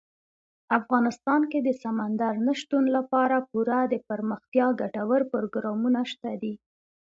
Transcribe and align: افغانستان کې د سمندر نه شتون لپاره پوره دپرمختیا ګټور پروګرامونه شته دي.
افغانستان 0.79 1.41
کې 1.51 1.59
د 1.63 1.69
سمندر 1.83 2.33
نه 2.47 2.53
شتون 2.59 2.83
لپاره 2.95 3.37
پوره 3.49 3.79
دپرمختیا 3.93 4.67
ګټور 4.81 5.21
پروګرامونه 5.33 6.01
شته 6.11 6.31
دي. 6.41 6.53